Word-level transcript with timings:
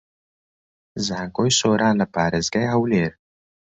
زانکۆی 1.05 1.51
سۆران 1.59 1.95
لە 2.01 2.05
پارێزگای 2.13 2.71
هەولێر 2.73 3.11